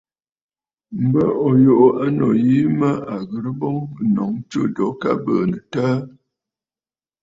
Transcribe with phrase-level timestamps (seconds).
[1.01, 3.51] M̀bə ò yuʼù ànnù yìi mə à ghɨ̀rə
[4.01, 5.91] ǹnǒŋ ɨtû jo ɨ bɨɨnə̀ ǹtəə.